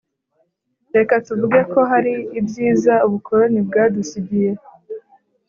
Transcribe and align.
reka 0.95 1.13
tuvuge 1.25 1.59
ko 1.71 1.79
hari 1.91 2.13
ibyiza 2.39 2.93
ubukoroni 3.05 3.59
bwadusigiye. 3.67 4.51